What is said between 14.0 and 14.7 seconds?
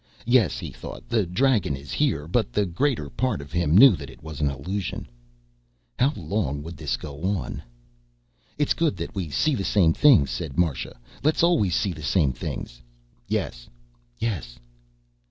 "Yes!"